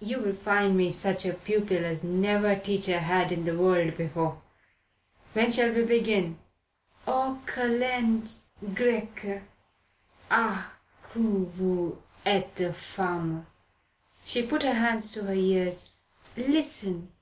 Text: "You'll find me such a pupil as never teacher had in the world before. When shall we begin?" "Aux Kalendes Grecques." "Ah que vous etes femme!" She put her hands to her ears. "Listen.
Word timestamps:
"You'll 0.00 0.32
find 0.32 0.78
me 0.78 0.90
such 0.90 1.26
a 1.26 1.34
pupil 1.34 1.84
as 1.84 2.02
never 2.02 2.56
teacher 2.56 3.00
had 3.00 3.30
in 3.30 3.44
the 3.44 3.54
world 3.54 3.98
before. 3.98 4.40
When 5.34 5.52
shall 5.52 5.70
we 5.74 5.84
begin?" 5.84 6.38
"Aux 7.06 7.38
Kalendes 7.44 8.44
Grecques." 8.74 9.42
"Ah 10.30 10.74
que 11.10 11.20
vous 11.54 11.98
etes 12.24 12.74
femme!" 12.74 13.46
She 14.24 14.42
put 14.42 14.62
her 14.62 14.72
hands 14.72 15.10
to 15.12 15.24
her 15.24 15.34
ears. 15.34 15.90
"Listen. 16.34 17.12